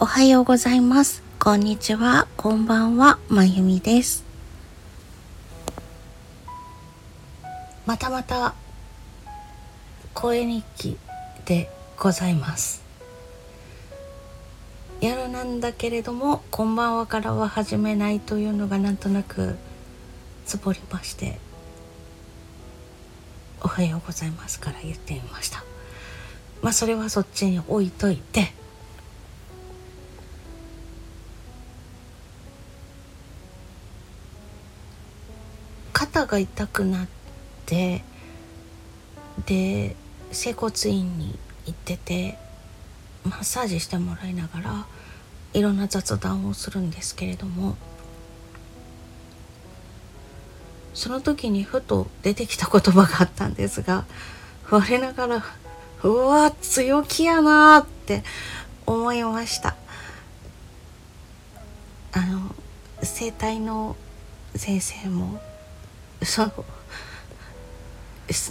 [0.00, 1.24] おはようございます。
[1.40, 2.28] こんにちは。
[2.36, 3.18] こんばんは。
[3.28, 4.22] まゆみです。
[7.84, 8.54] またまた
[10.14, 10.96] 声日記
[11.46, 12.84] でございます。
[15.00, 19.56] 夜なんだけれども、こんばんはからは始めないというのがなんとなく
[20.46, 21.40] つぼりまして、
[23.60, 25.64] おはようございますから言ってみました。
[26.62, 28.52] まあそれはそっちに置いといて、
[36.18, 37.06] 肩が痛くなっ
[37.66, 38.02] て
[39.46, 39.94] で
[40.32, 42.36] 整骨院に行ってて
[43.24, 44.86] マッサージしてもらいながら
[45.52, 47.76] いろんな雑談をするんですけれども
[50.92, 54.04] その時にふと出てきた言葉があったんですが
[54.68, 55.44] 我ながら
[56.02, 58.24] うわ強気やなって
[58.86, 59.76] 思いました。
[62.12, 62.54] あの
[63.02, 63.96] 整体の
[64.56, 65.40] 先生も
[66.22, 66.52] そう。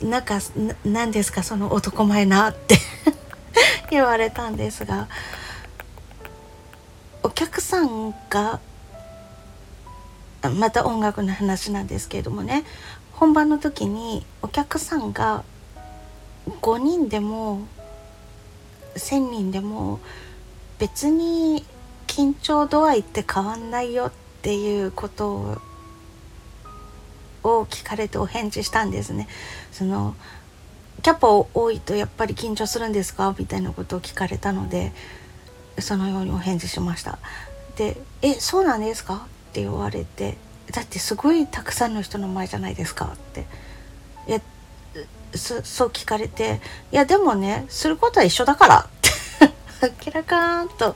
[0.03, 0.39] なんか
[0.83, 2.77] 何ですかその男前なって。
[3.89, 5.07] 言われたんですが。
[7.23, 8.59] お客さんが
[10.55, 12.63] また音楽の話なんですけれどもね。
[13.13, 15.43] 本番の時にお客さんが
[16.61, 17.67] 5人でも
[18.95, 19.99] 1,000人でも
[20.79, 21.65] 別に
[22.05, 25.61] 緊張度合いって変わんないよっていうことを
[27.49, 29.27] を聞かれてお返事したんですね。
[29.71, 30.15] その
[31.03, 33.33] キャパ多いとやっぱり緊張するんですか？
[33.37, 34.91] みたいなことを聞かれたので
[35.79, 37.19] そのようにお返事しました。
[37.75, 40.37] で「えそうなんですか?」って言われて
[40.73, 43.45] 「だってすごいたくさんの人の前じゃないですか」って
[44.27, 44.41] いや
[45.35, 46.59] そう聞かれて
[46.91, 48.79] 「いやでもねすることは一緒だから」
[49.45, 49.49] っ
[49.91, 50.95] て 明らかんと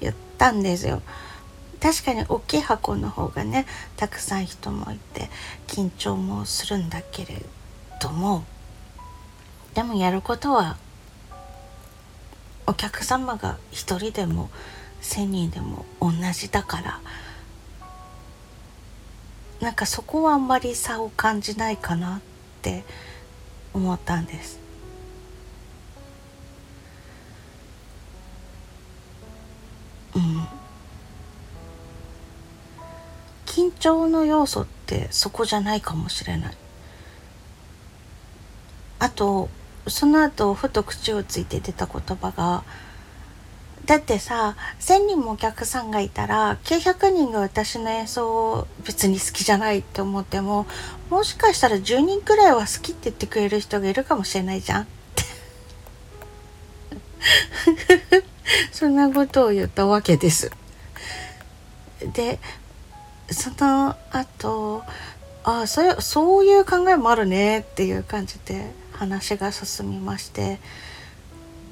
[0.00, 1.02] 言ったんですよ。
[1.80, 5.30] 確かに大きい箱の方がねたくさん人もいて
[5.66, 7.42] 緊張もするんだけれ
[8.00, 8.44] ども
[9.74, 10.76] でもやることは
[12.66, 14.50] お客様が一人でも
[15.02, 17.00] 1,000人でも同じだから
[19.60, 22.20] なんかそこはあんまり差を感じないかなっ
[22.62, 22.84] て
[23.72, 24.58] 思ったんです。
[30.14, 30.59] うん
[33.50, 36.56] 緊張の要素ってそこじゃないかもしれない
[39.00, 39.48] あと
[39.88, 42.62] その後ふと口をついて出た言葉が
[43.86, 50.66] だってさ1,000人もお客さんがいたら900人が私の演奏を別に好きじゃないって思っても
[51.10, 54.86] もしかしたら10人くらいは好きって言ってくれる人がいるかもしれないじゃん
[58.70, 60.52] そんなことを言ったわけです。
[62.14, 62.38] で
[63.30, 64.82] その後
[65.44, 70.58] あそうそういう考えもあるねっていう感じで話が進みまして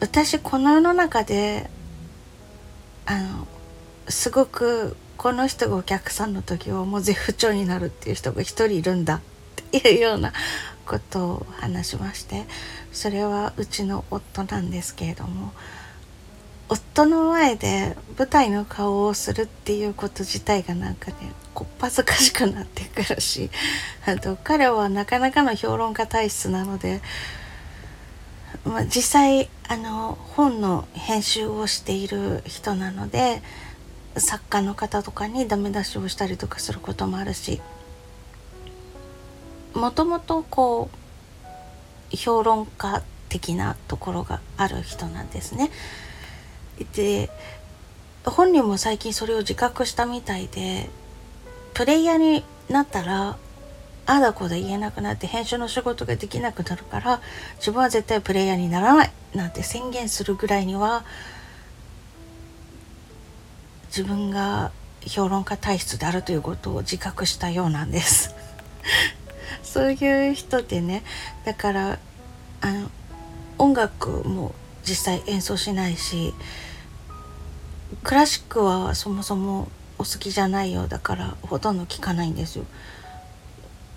[0.00, 1.68] 私この世の中で
[3.06, 3.46] あの
[4.08, 9.20] すごくこの人がお客さんの時はもう絶不調になるっていう人が一人いるんだっ
[9.70, 10.32] ていうような
[10.86, 12.46] ことを話しまして
[12.92, 15.52] それはうちの夫なんですけれども
[16.68, 21.16] 夫の前で舞台の顔をするっていうこと自体がなんかね
[21.58, 23.50] こっぱずかしくなってくるし
[24.06, 27.00] あと彼はなかなかの評論家体質なので、
[28.64, 33.42] まあ、実際あの本の編集をしている人なので
[34.18, 37.60] 作家の方とかにダメ出しをしたりとかすることもあるし
[39.74, 40.90] もともとこ
[42.12, 45.72] う評論家的なところがある人なんですね。
[46.94, 47.30] で
[48.24, 50.88] 本人も最近それを自覚したみたいで
[51.78, 53.36] プレイヤーになったら
[54.04, 57.20] あだこだ言えなくなって編集の仕事ができなくなるから
[57.58, 61.04] 自分は絶対プレイヤーにならないなんて宣言するぐらいには
[63.90, 64.72] 自分が
[65.02, 68.34] 評論家体質であるということを自覚したようなんです。
[69.62, 71.04] そういう人でね
[71.44, 71.98] だから
[72.60, 72.90] あの
[73.56, 74.52] 音楽も
[74.82, 76.34] 実際演奏しないし
[78.02, 82.64] クラシックはそもそもお好きじゃないようだからほとんど聞かないんですよ。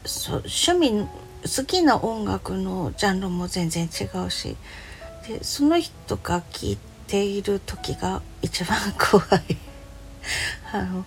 [0.04, 1.08] 趣味
[1.44, 4.58] 好きな音楽のジャンルも全然違うし。
[5.28, 6.78] でその人が聴い
[7.08, 9.58] ている時が一番怖い。
[10.74, 11.06] あの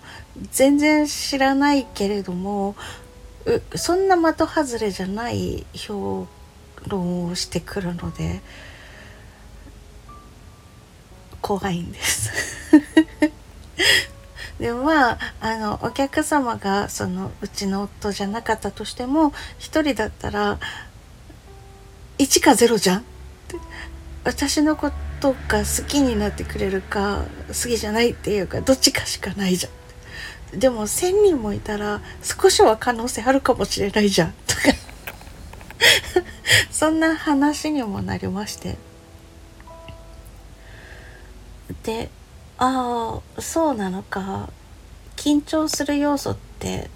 [0.51, 2.75] 全然知らないけれども
[3.75, 6.27] そんな的外れじゃない評
[6.87, 8.41] 論をしてくるので
[11.41, 12.31] 怖いんです。
[14.59, 20.59] でまああのお客様がそのうちの夫じゃなかったとしても一人だったら
[22.17, 23.05] 1か0じゃん？
[24.23, 29.69] 私のことが好きになってくれるか好きじゃないっていうかどっちかしかないじゃ
[30.55, 30.59] ん。
[30.59, 34.33] でも1,000人もいたら少しは可能性あるかもしれないじゃん。
[34.47, 34.61] とか。
[36.71, 38.77] そんな話にもなりまして。
[41.83, 42.09] で
[42.57, 44.49] ああそうなのか
[45.15, 46.89] 緊張する要素って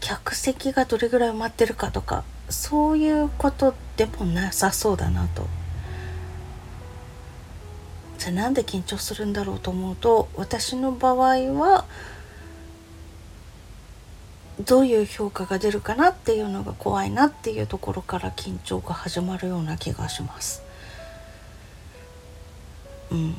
[0.00, 5.46] 客席がどれぐらい埋まってるかとかそういうことでもなさそうだなと。
[8.18, 11.84] じゃあなんで緊張するんだろうと思うと私の場合は
[14.60, 20.63] どういう評価が出るかなっていうのが怖いなっていうところから緊張が始まるような気がします。
[23.14, 23.34] うん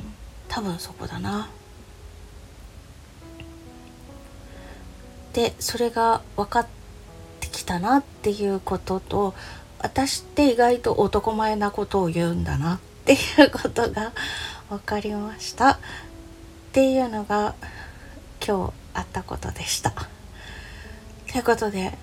[0.48, 1.48] 多分そこだな。
[5.34, 6.66] でそれが分かっ
[7.40, 9.34] てきたなっていうことと
[9.78, 14.12] 私って意外と男前なことを言うんだなっていうことが
[14.70, 15.78] 分かりましたっ
[16.72, 17.54] ていうのが
[18.46, 19.92] 今日あったことでした。
[21.30, 21.98] ということで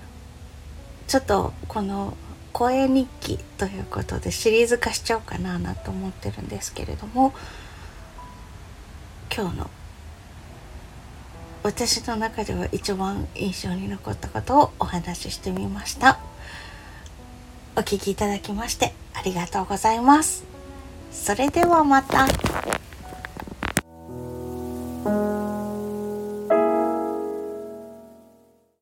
[1.08, 2.16] ちょっとこの
[2.54, 7.34] 声日記ということでシリーズ化しちゃおうかななと思ってるんですけれども
[9.36, 9.70] 今日の
[11.64, 16.20] 私の中では一番印象に残ったことをお話ししてみました。
[17.76, 20.44] お聴きいただきましてありがとうございます。
[21.12, 22.28] それではまた。